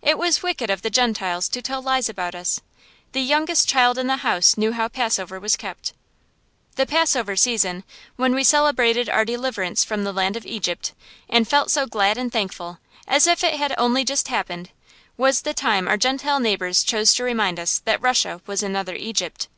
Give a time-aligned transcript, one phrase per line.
[0.00, 2.62] It was wicked of the Gentiles to tell lies about us.
[3.12, 5.92] The youngest child in the house knew how Passover was kept.
[6.76, 7.84] The Passover season,
[8.16, 10.94] when we celebrated our deliverance from the land of Egypt,
[11.28, 14.70] and felt so glad and thankful, as if it had only just happened,
[15.18, 19.48] was the time our Gentile neighbors chose to remind us that Russia was another Egypt.